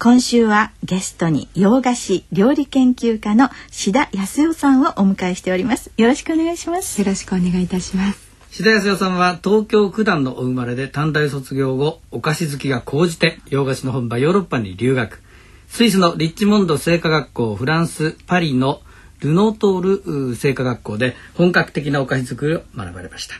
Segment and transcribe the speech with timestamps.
[0.00, 5.90] 今週はゲストに洋菓子料理研究家の志田康代さんをお迎えしております。
[5.96, 7.00] よろしくお願いします。
[7.00, 8.28] よろしくお願いいたします。
[8.52, 15.20] 志田康代さんは東京九段のお生まれで短大卒業後お菓子好きが高じて洋菓子の本場ヨーロッパに留学。
[15.66, 18.80] スイスのリッチモンド製菓学校フランスパリの
[19.18, 23.34] ルノートール製菓学校で本格的なお菓子作りを学ばれました。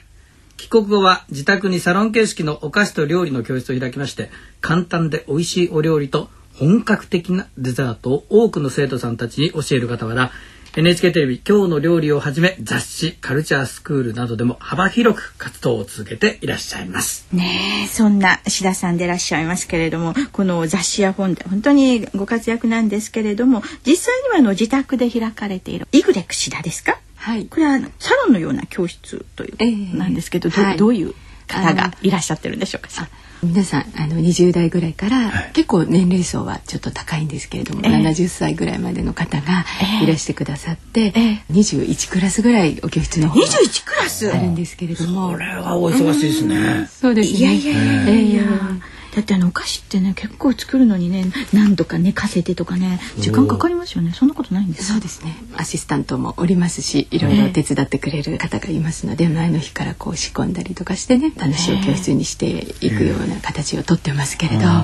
[0.56, 4.28] 帰国後は自宅にサロン形式のお菓子と料理の教室を開きまして
[4.60, 6.28] 簡単で美味しいお料理と
[6.58, 10.32] 本格的なデザートを多くの生徒さんたちに教える傍ら
[10.76, 17.26] NHK テレビ「今日の料理」をはじめ雑誌カルチャースクールなどでも幅広く活動を続けていらっしゃいます。
[17.32, 26.98] ねえそんな志田さんでいらっしゃいますけれどもこの雑誌や本で本当にご活躍なんですけれども実際にはあの自宅で開かれているイグレック志田ですか？
[27.16, 27.46] はい。
[27.46, 29.96] これはサロンのような教室という、ええ。
[29.96, 30.76] なんですけど、はい。
[30.76, 31.14] どどういう
[31.48, 33.08] 方がいらっしゃってるんでしょうか？
[33.42, 35.50] 皆さんあの20代ぐらいから、はい。
[35.52, 37.92] 結構年齢層はちょっと高いんですけれども、ええ。
[37.92, 40.04] 70歳ぐらいまでの方がええ。
[40.04, 41.44] いらしてくださって、ええ。
[41.52, 44.30] 21クラスぐらいお教室の方が21クラス？
[44.32, 45.30] あるんですけれども。
[45.30, 46.88] これはお忙しいですね。
[46.90, 47.38] そうですね。
[47.38, 48.42] いやいやいやいや。
[48.42, 54.12] えだってあのお菓子ってね結構作るのにね何度か寝かせてとかね時間かかりますよね。
[54.12, 54.88] そんなことないんです。
[54.88, 55.36] かそうですね。
[55.56, 64.82] アシスタントもおりますしいろいろ手伝ってくれる方がいますので、前の日からこう仕込んだりとかしてね楽しい教室にしていくような形をとってますけれど、は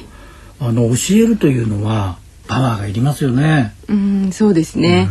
[0.00, 0.04] い。
[0.60, 3.74] あの教えるというのはパワーがいりますよね。
[3.88, 5.08] うんそうですね。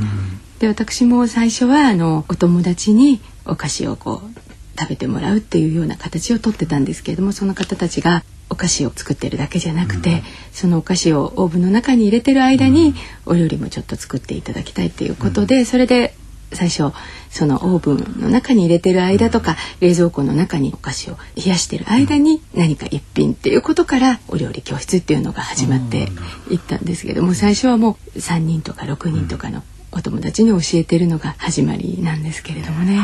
[0.59, 12.93] で私も最初はあのお友達にお菓子をこう食べてもらうっていうような形をとってたんですけれどもその方たちがお菓子を作ってるだけじゃなくて、そのお菓子をオーブンの中に入れてる間に、
[13.25, 16.15] お料理もちょっと作っていただきたいっていうことで、それで
[16.53, 16.93] 最初
[17.29, 26.09] そのオーブンの中に入れてる間とか、冷蔵庫の中にお菓子を冷やしてる間に何か一品っていうことからお料理教室っていうのが始まって
[26.51, 33.03] いったんですけども最初はもう3人とか6人とかのお友達に教えてるのが始まりなんですけれどもね。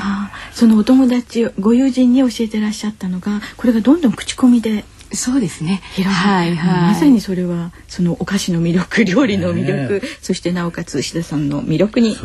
[0.53, 5.81] そのお友達ご友人に教えてらっしゃったのがこれがどんどん口コミでそうですね。
[6.03, 6.93] はいはい。
[6.93, 12.15] まさにそれはそのお菓子の魅力料理の魅力、ねそしてなおかつ志田さんの魅力に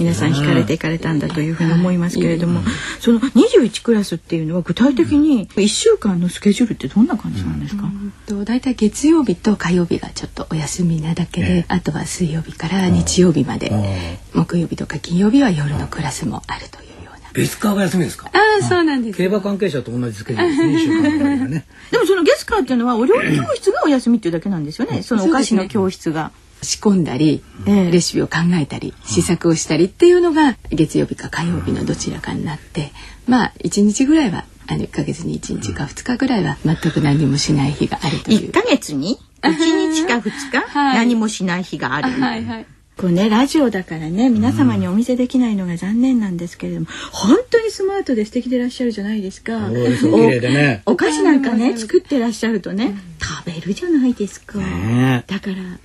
[0.00, 2.60] 皆さん惹かれていかれたんだというふうに思いますけれども、
[3.00, 7.84] その21クラスっていうのは具体的に1週間のスケジュールってどんな感じなんですか、
[8.26, 16.91] と大体月曜日と火曜日がちょっとお休みなだけで、あとは水曜日から日曜日まで、木曜日とか金曜日は夜のクラスもあるという
[17.32, 17.42] ような。
[17.44, 18.30] 別科が休みですか？
[18.32, 19.16] ああそうなんです。
[19.18, 26.30] 競馬関係者と同じスケジュールですね でもその月間っていうのはお料理教室がお休みっていうだけなんですよねそのお菓子の教室が。
[26.64, 32.92] 仕込んだり、ええレシピを考えたり試作をしたりっていうのが月曜日か火曜日のどちらかになって
[33.26, 38.52] まあ1日ぐらいはあの1ヶ月に1日か2日ぐらいは全く何もしない日があるとい1う。
[38.52, 42.10] ヶ月に？1日か2日、はい何もしない日がある。
[42.12, 42.66] はいはい
[43.02, 49.68] これねラジオだからね皆様にお見せできないのが残念なんですけれども、本当にスマートで素敵でいらっしゃるじゃないですか。
[49.70, 50.82] ね。
[50.86, 54.56] おお菓子なんかね作ってらっしゃるとね食べるじゃないですか。
[54.58, 55.24] ね。
[55.26, 55.80] だからね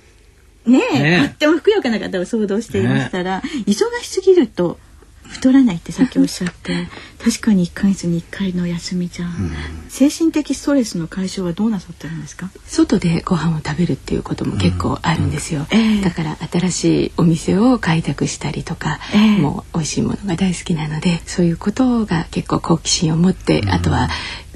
[0.64, 1.20] えね。
[1.24, 4.78] えとってもふくよかな方を想像していましたら、忙しすぎると
[5.28, 6.88] 太らないってさっきおっしゃって
[7.22, 9.26] 確かに1ヶ月に1回の休みじゃ、
[9.88, 12.50] 精神的ストレスの解消はどうなさってるんですか？
[12.66, 16.00] 外でご飯を食べるっていうことも結構あるんですよ、ええ。
[16.00, 19.38] だから新しいお店を開拓したりとか、ええ。
[19.38, 24.08] もう美味しいものが大好きなのでそういうことが結構好奇心を持って、あとは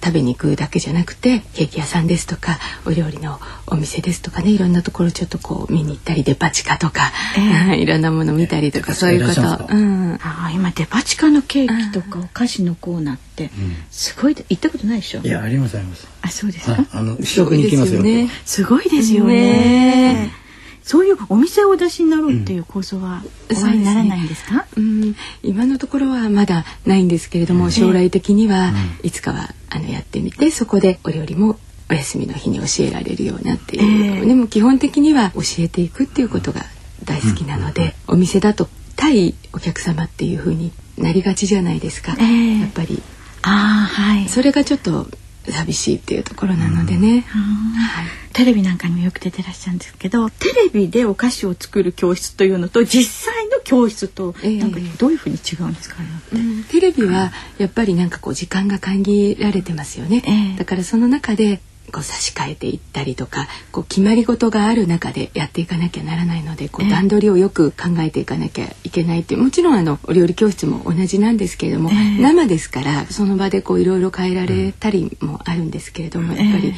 [0.02, 7.12] 食べに行くだけじゃなくてケーキ屋さんですとかお料理のお店ですとかねいろんなところちょっとこう見に行ったりデパ地下とか、
[7.76, 9.34] いろんなもの見たりとか、デパ地下そういうこ
[9.68, 13.50] と、うん、ああ今デパ地下のケーキとかお菓子のコーナーって
[13.90, 15.20] すごいで行ったことないでしょ？
[15.20, 16.06] いやありますあります。
[16.22, 16.86] あそうですか、はい。
[16.92, 18.00] あの試食に行きますよ。
[18.00, 18.30] そうですよね。
[18.44, 19.34] すごいですよね。
[19.34, 20.41] ね
[20.82, 31.58] そういうお店をお出しになろうっていう構想はおありにならないんですか、うん、今のところはまだないんですけれども、将来的にはいつかはあのやってみてそこでお料理も
[31.90, 34.26] お休みの日に教えられるようなっていう、ええ。
[34.26, 36.62] でも基本的には教えていくっていうことが
[37.04, 42.60] 大好きなので、お店だと対お客様っていう風になりがちじゃないですか、ええ。
[42.60, 43.02] やっぱり。
[43.42, 44.28] ああはい。
[44.28, 45.06] それがちょっと
[45.50, 48.06] 寂しいっていうところなのでね、はい。
[48.32, 54.58] テレビなんかにもよく出てらっしゃるんですけどテレビでお菓子を作る教室というのと実際の教室とええ。
[54.58, 56.36] なんかどういうふうに違うんですか、あれはって。
[56.36, 56.64] うん。
[56.64, 60.58] テレビはやっぱりなんかこう時間が限られてますよね、ええ。
[60.58, 61.60] だからその中で
[61.92, 66.88] こう差し替えていったりとかこう決まり事がある中でやっていかなきゃならないのでこええ。
[66.88, 72.22] う段取りをよく考えていかなきゃいけないってもちろんあのお料理教室も同じなんですけれども、ええ。
[72.22, 76.74] 生ですからその場でこういろいろ変えられたりもあるんですけれども、やっぱりええ。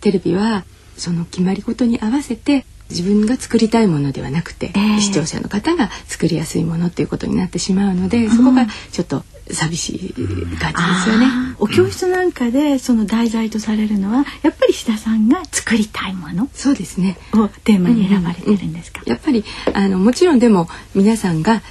[0.00, 0.64] テレビは
[0.96, 5.00] その決まり事に合わせて自分が作りたいものではなくて、ええ。
[5.00, 10.14] 視聴者の方が作りやすいものっていうことになってしまうので、そこがちょっと寂しい
[10.58, 11.26] 感じですよね。
[11.58, 17.18] お教室なんかでその題材とされるのはやっぱり志田さんが作りたいものそうですね。
[17.34, 21.62] をテーマに選ばれてるんですか、やっぱりあのもちろんでも皆さんが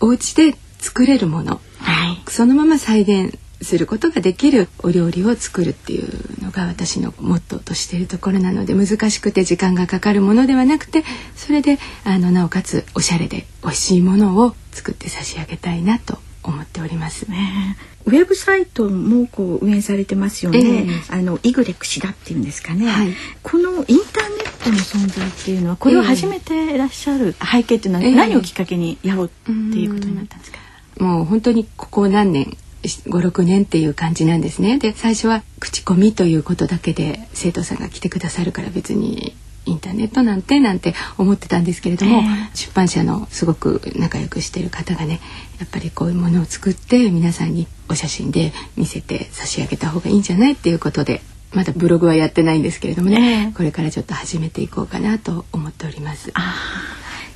[0.00, 11.04] お家で作れるもの、はいそのまま再現することができるお料理を作るっていうのが私のモットーとしているところなので難しくて時間がかかるものではなくて
[11.36, 17.30] それであのなおかつおしゃれで美味しいものを作って差し上げたいなと思っております。
[17.30, 20.58] ねウェブサイトもこう運営されてますよね。
[20.60, 30.58] ええあのイグレクシダっていうんですかね、はいこのインターネットの存在っていうのはこれを始めていらっしゃる背景っていうのはええ何をきっかけにやろうっていうことになったんですか？
[30.98, 42.22] もう本当にここ何年56年っていう感じなんですねで最初は口コミということだけで生徒さんが来てくださるから別にインターネットなんてなんて思ってたんですけれども、え
[42.54, 45.20] 出版社のすごく仲良くしてる方がね
[45.58, 51.22] やっぱりこういうものを作って皆さんにお写真で見せて差し上げた方がいいんじゃないっていうことで
[51.52, 53.52] まだブログはやってないんですけれどもね、ええ。
[53.52, 56.30] これからちょっと始めていこうかなと思っております。
[56.34, 56.54] あ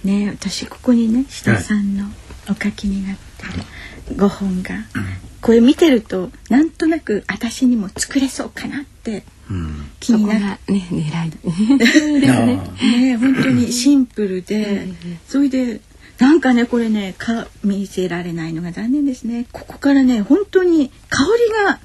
[0.04, 0.06] ー。
[0.06, 2.06] ね私ここにね志田さんの
[2.48, 3.62] お書きになってる
[4.12, 4.84] 5本が、
[5.40, 9.90] これ見てるとなんとなく私にも作れそうかなってうん。
[10.00, 12.18] 気になっそこがね狙いですね。
[12.82, 14.88] ね本当にシンプルで、
[15.28, 15.80] それで
[16.18, 19.46] なんかねこれねか見せられないのが残念ですね。
[19.52, 21.78] ここからね本当に香りが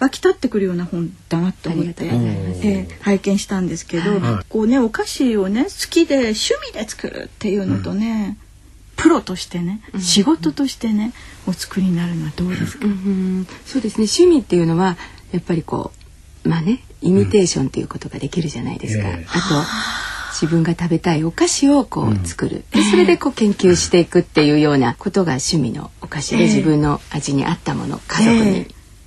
[0.00, 4.44] 湧き立ってくるような本だなと思って、えー拝見したんですけど、はい。
[4.48, 8.36] こうねお菓子をね好きで趣味で作るっていうのとね、
[9.06, 11.12] プロとしてね仕事としてね
[11.46, 13.46] お作りになるのはどうですか、うん。
[13.64, 14.06] そうですね。
[14.06, 14.96] 趣味っていうのは
[15.30, 15.92] やっぱりこ
[16.44, 19.96] うまあねイミテーションっていうことができるじゃないですか、ええあと
[20.36, 26.48] 自分が食べたいお菓子をこう作る、でそれでこう研究していくっていうようなことが趣味のお菓子で、ええ。
[26.48, 28.66] 自分の味に合ったもの家族に、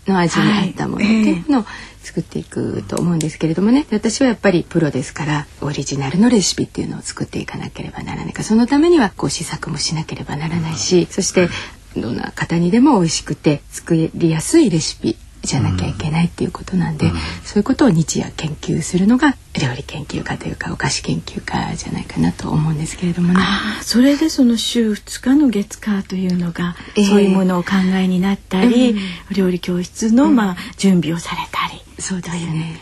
[0.09, 1.39] の味に合ったものってい。
[1.39, 1.65] うのを
[2.01, 3.85] 作っていくと思うんですけれどもね。
[3.89, 11.50] で私はやっぱりプロですからオリジナルのレシピっていうのを作っていかなければならないかそのためにはこう試作もしなければならないしそして
[11.95, 17.12] どんな方にでも美味しくて作りやすいレシピじゃなきゃいけないっていうことなんで、
[17.44, 23.39] そういうことを日夜研究するのが料理研究家というかお菓子研究家じゃないかなと思うんですけれどもね。
[23.39, 28.95] ああそれでその週2日の月火というのが、ええそういうものを考えになったり、
[29.31, 31.81] 料理教室の、まあ、準備をされたり。
[32.02, 32.80] そうですね。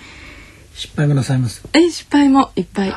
[0.77, 2.93] 失敗もなさいますえ失敗もいっぱい。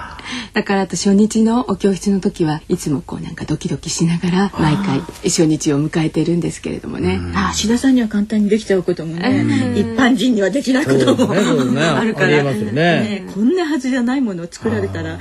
[0.53, 7.19] だからあと初日のお教室の時はいつもこうなんかドキドキしながら毎回初日を迎えてるんですけれどもね。
[7.35, 11.43] ああ志田さんには簡単にできちゃうこともね、一般人にはできないことも、ね。
[11.43, 11.83] そうですね。
[11.83, 13.27] あるからありえますよね。
[13.35, 15.19] こんなはずじゃないものを作られたら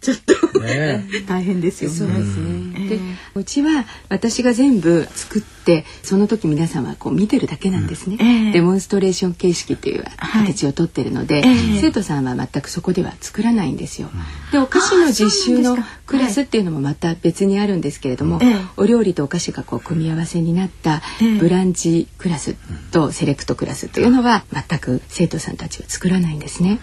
[0.00, 0.16] ちょっ
[0.52, 1.96] と、ね 大変ですよね。
[1.96, 2.88] そうですね。
[2.88, 3.00] で、
[3.34, 8.16] うちは私が全部作って、その時皆さんはこう見てるだけなんですね。
[8.20, 8.52] ええ。
[8.52, 10.46] デモンストレーション形式っていうはい。
[10.46, 11.80] 形をとってるので、ええ。
[11.80, 14.08] 生徒さんは全くそこでは作らないんですよ。
[14.52, 18.56] で、お菓子の実習のクラスっていうのもまた別にあるんですけれども、ええ。
[18.76, 21.38] お料理とお菓子がこう組み合わせになったええ。
[21.38, 22.54] ブランチクラス
[22.92, 26.80] とセレクトクラスっていうのは全く生徒さんたちは作らないんですね。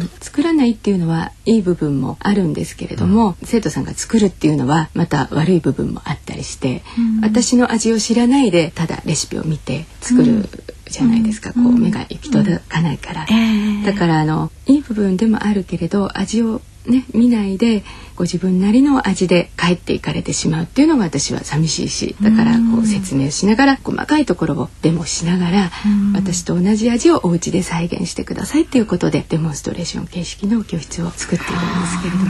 [0.00, 0.10] うん。
[0.20, 6.82] 作らないっていうのはいい部分もあるんですけれども、生徒さんが作るっていうのはまた悪い部分もあったりして、
[7.22, 10.48] 私の味を知らないでただレシピを見て作る
[10.86, 13.34] じゃないですか、こう目が行き届かないから、え
[13.82, 13.86] え。
[13.86, 17.82] だからあのいい部分でもあるけれど味をね見ないで
[18.16, 25.70] ご自分なりの味で帰っていかれてしまうっていうのが私は寂しいしだからこう説明しながら細かいところをデモしながら
[26.14, 32.24] 私と同じ味をお家で再現してくださいっていうことでデモンストレーション形式の教室を作っているんですけれども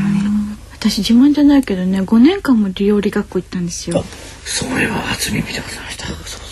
[0.48, 0.51] ね。
[0.82, 4.02] 私自慢じゃないけどね5年間も料理学校行ったんですよ。
[4.44, 6.06] それは初耳でございました。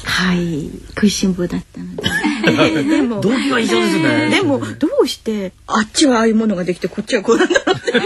[0.05, 4.29] はい食いしん坊だったので でも動機は一緒ですね。
[4.31, 7.99] でもどうしてあっちはああいうものができてこっちはこうなんだろうって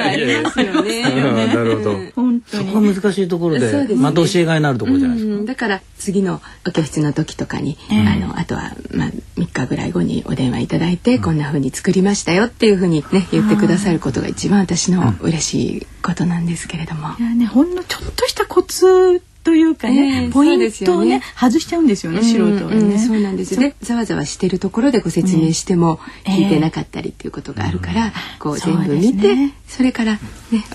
[0.00, 1.02] ありますよね。
[1.02, 1.98] なるほど。
[2.46, 3.94] そこ難しいところで、ですね。
[3.96, 5.34] また教えがいのあるところじゃないですか。
[5.34, 17.14] うんだから次のお教室の時とかに、ええあのあとはまあ3日ぐらい後にお電話いただいて、こんな風に作りましたよっていう風にね言ってくださることが一番私の嬉しいことなんですけれども。
[17.18, 21.22] いやねほんのちょっとしたコツというかね、ええポイントをそうですよね。
[21.38, 23.60] 外しちゃうんですよね、素人はね、うんうんそうなんですよ。
[23.60, 23.76] ね。
[23.82, 29.54] ざわざわしてるところでご説明しても聞いてなかったりっていうことがあるから、こう全部見てね。
[29.68, 30.20] それからね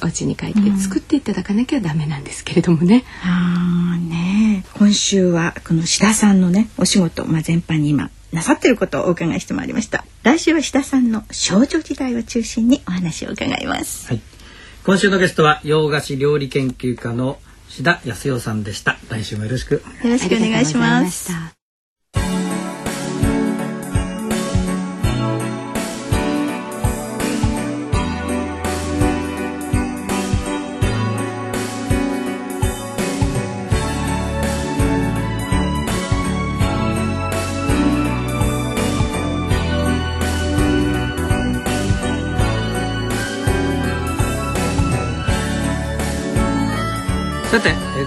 [0.03, 3.03] お家に帰って作っていただかなきゃダメなんですけれどもね。
[3.23, 4.63] あーね。
[4.75, 10.05] 今週はこの志田さんのねお仕事、まあ、全般に今なさってることをお伺いしてまいりました。
[10.21, 14.09] 来週は志田さんの少女時代を中心にお話を伺います。
[14.09, 14.21] はい。
[14.85, 18.97] 今週のゲストは洋菓子料理研究家の志田康代さんでした。
[19.09, 19.75] 来週もよろしく。
[19.75, 21.58] よろしくお願いします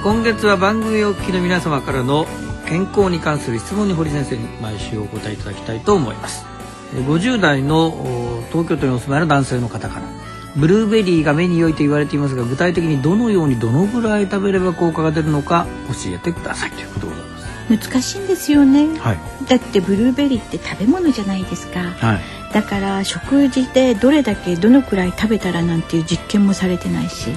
[0.03, 2.27] 今月は番組をお聞きの皆様からの
[2.67, 6.45] 健康に関する質問に堀先生に毎週お答えいただきたいと思います。
[6.93, 10.03] えー50代のお東京都にお住まいの男性の方から
[10.57, 17.89] ブルーベリーが目に良いと言われていますが具体的にどのようにどのぐらい食べれば効果が出るのか教えてくださいということでございます。
[17.89, 19.19] 難しいんですよね、はい。
[19.49, 22.21] だってブルーベリーって食べ物じゃないですかはい。
[22.53, 27.31] だから食事でどれだけどのくらい食べたらなんていう実験もされてないし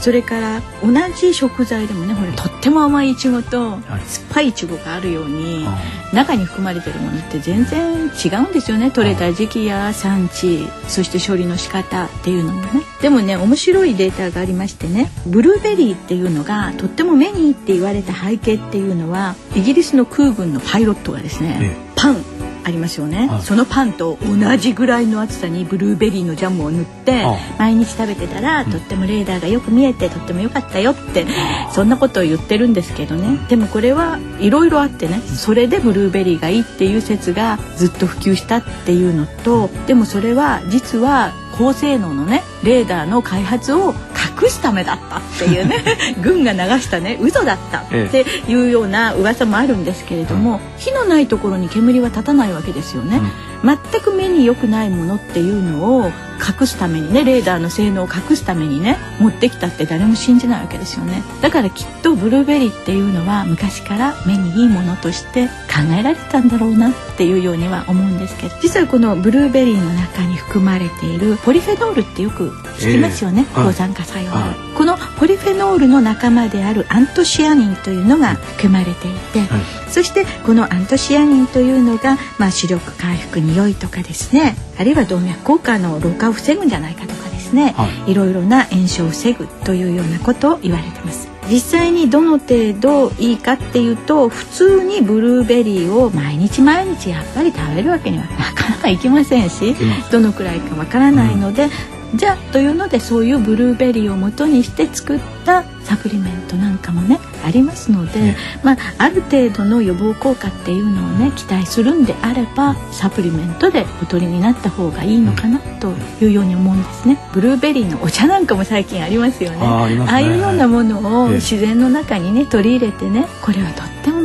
[0.00, 3.80] それから同じ食材でもねほらとっても甘いイチゴとはい。
[4.06, 5.78] 酸っぱいイチゴがあるように、あ
[6.14, 8.90] 中に含まれてるものって全然違うんですよね。
[8.90, 12.82] 取れた時期や産地そして処理の仕方っていうのもね。
[13.02, 15.10] でもね面白いデータがありましてね。
[15.26, 21.76] ブルーベリーっていうのがとっても目にいいって言われた背景っていうのはイギリスの空軍のパイロットがですね、え。
[21.96, 22.24] パン
[22.68, 23.42] ありますよね、はい。
[23.42, 31.26] そのパンと同じぐらいの厚さにブルーベリーのジャムを塗ってあ毎日食べてたらとってもレーダーがよく見えてとっても良かったよって
[31.72, 33.38] そんなことを言ってるんですけどね。
[33.48, 43.92] でもこれはいろいろあってねそれでブルーベリーがいいっていう説がずっと普及したっていうのとでもそれは実は高性能のねレーダーの開発を
[44.40, 45.84] 隠すためだったっていうね
[46.22, 53.20] 軍が流したね嘘だったっていうような噂もあるんですけれども、火のないところに煙は立たないわけですよね。
[53.64, 61.22] 全く目に良くないものっていうのを隠すためにねレーダーの性能を隠すためにね持ってきたって誰も信じないわけですよね。
[61.42, 73.54] だからきっとブルーベリーっていうのは昔から目にいいものとして考えられてたんだろうなっていうようには思うんですけど実はこのブルーベリーの中に含まれているポリフェノールってよく聞きますよね、ええ。
[73.54, 78.94] はい抗酸化作用、はこのポリフェノールの仲間であるアントシアニンというのが含まれてい
[79.32, 79.90] て、はい。
[79.90, 88.14] そしてこのアントシアニンというのが、まあ、視力回復に良いとかですねあるいは動脈硬化の老化を防ぐんじゃないかとかですね、、はい。
[88.14, 91.28] ろいろな炎症を防ぐというようなことを言われてます。
[91.50, 99.74] 実際にどの程度いいかっていうと普通にブルーベリーを毎日毎日やっぱり食べるわけにはなかなかいきませんし
[100.12, 101.68] どのくらいかわからないので、
[102.14, 117.18] じゃあというのでそういうブルーベリーを元にして作ったサプリメントなんかもねありますので、ねまあ、ある程度の予防効果っていうのをね期待するんであればサプリメントでお取りになった方がいいのかなというように思うんですね。
[117.32, 119.58] ブルーベリーのお茶なんかも最近ありますよね。
[119.60, 124.17] あねあいうようなものをええ自然の中にね取り入れてねこれはとっても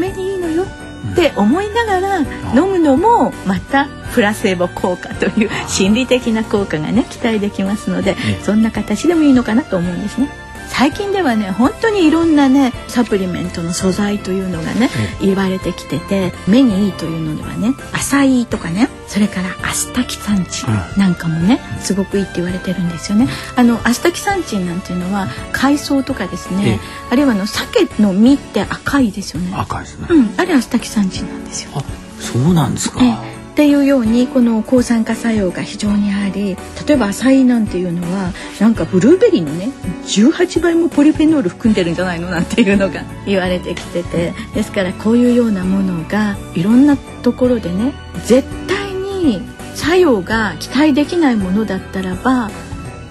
[1.14, 10.30] って思いながら飲むのもまたプラセボ効果という心理的な効果がね期待できますのでえそんな形でもいいのかなと思うんですね。
[10.70, 14.90] 最近ではね本当にいろんなねサプリメントの素材というのがね
[15.22, 23.28] 言われてきてて目にいいというのではねアサイとかねそれからアスタキサンチンなんかもねすごくいいって言われてるんですよね。
[23.56, 26.80] あのアスタキサンチンなんていうのは海藻とかですね
[27.10, 29.52] あるいはあの鮭の身って赤いですよね。
[29.56, 30.08] 赤いですね。
[30.10, 31.72] うん、あれアスタキサンチンなんですよ。
[31.76, 31.84] あ、
[32.20, 33.04] そうなんですか。
[33.04, 36.58] ええっていうようにこの抗酸化作用が非常にあり
[36.88, 39.70] 例えばアサイなんていうのはなんかブルーベリーのね
[40.06, 43.04] 18倍もポリフェノール含んでるんじゃないのなんていうのが。
[43.28, 44.34] 言われてきてて。
[44.56, 47.94] ですからこういうようなものがいろんなところでね
[48.26, 49.44] 絶対に
[49.76, 52.50] 作用が期待できないものだったらば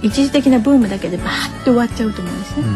[0.03, 2.67] 一時的なブームだけでバーって終わっちゃうと思うんですね。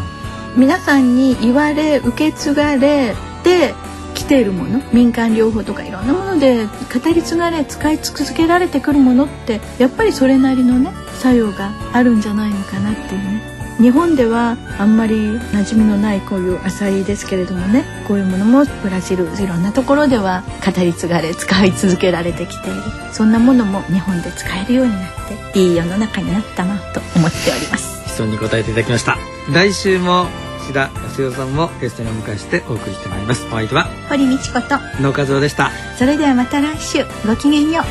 [0.54, 3.74] うん、皆さんに言われ受け継がれて
[4.16, 6.72] 来ているもの民間療法とかいろんなもので語
[7.14, 13.56] り継がれ使い続けられてくるものってやっぱりそれなりのね作用があるんじゃないのかなっていうね。
[13.78, 22.80] 日本ではあんまり馴染みのないこういう浅いですけれどもねこういうものもブラジルいろんなところでは語り継がれ使い続けられてきている。
[23.12, 28.02] そんなものも日本で使えるようになっていい世の中になったなと思っております。
[28.08, 29.18] 質問に答えていただきました。
[29.52, 30.26] 来週も
[30.66, 33.46] 志田康代さんもゲストにお迎えしてお送りしてまいります。
[33.46, 35.70] お相手は堀道子と野和夫でした。
[35.96, 37.84] それではまた来週ごきげんよう。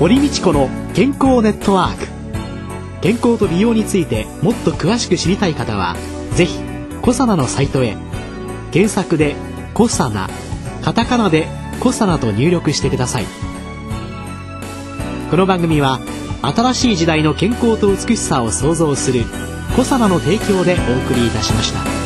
[0.00, 2.08] 堀道子の健康ネットワーク。
[3.00, 5.94] 健康と美容についてもっと詳しく知りたい方は
[6.34, 6.58] ぜひ
[7.00, 7.96] コサナのサイトへ。
[8.72, 9.36] 検索で
[9.72, 10.28] 「コサナ」
[10.82, 11.46] カタカナで
[11.78, 13.26] 「コサナ」と入力してください。
[15.30, 16.00] この番組は
[16.42, 19.24] 新しい時代の健康と美しさを創造する
[19.76, 21.99] 「小様の提供でお送りいたしました。